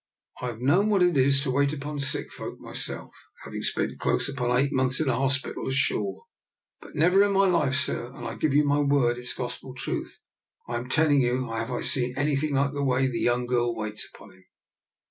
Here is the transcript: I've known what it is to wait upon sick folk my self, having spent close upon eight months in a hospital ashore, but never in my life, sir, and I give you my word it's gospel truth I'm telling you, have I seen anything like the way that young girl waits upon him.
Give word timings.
I've 0.41 0.61
known 0.61 0.89
what 0.89 1.03
it 1.03 1.15
is 1.15 1.41
to 1.43 1.51
wait 1.51 1.73
upon 1.73 1.99
sick 1.99 2.31
folk 2.33 2.59
my 2.59 2.73
self, 2.73 3.13
having 3.43 3.61
spent 3.61 3.99
close 3.99 4.27
upon 4.27 4.57
eight 4.57 4.71
months 4.71 4.99
in 4.99 5.07
a 5.07 5.15
hospital 5.15 5.67
ashore, 5.67 6.23
but 6.79 6.95
never 6.95 7.21
in 7.21 7.31
my 7.33 7.47
life, 7.47 7.75
sir, 7.75 8.07
and 8.15 8.25
I 8.25 8.33
give 8.33 8.55
you 8.55 8.63
my 8.65 8.79
word 8.79 9.19
it's 9.19 9.35
gospel 9.35 9.75
truth 9.75 10.17
I'm 10.67 10.89
telling 10.89 11.21
you, 11.21 11.51
have 11.51 11.69
I 11.69 11.81
seen 11.81 12.15
anything 12.17 12.55
like 12.55 12.73
the 12.73 12.83
way 12.83 13.05
that 13.05 13.15
young 13.15 13.45
girl 13.45 13.75
waits 13.75 14.09
upon 14.11 14.31
him. 14.31 14.45